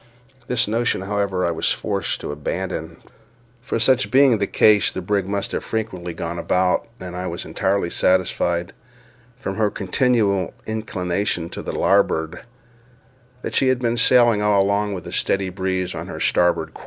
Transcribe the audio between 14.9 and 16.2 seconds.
with a steady breeze on her